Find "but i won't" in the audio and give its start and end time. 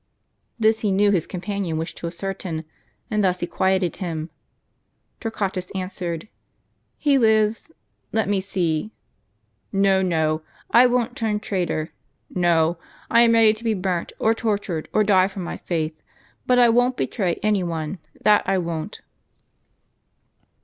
16.47-16.97